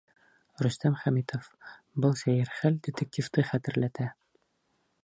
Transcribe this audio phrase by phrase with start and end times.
[0.65, 1.49] Рөстәм Хәмитов:
[2.07, 4.11] Был сәйер хәл детективты хәтерләтә.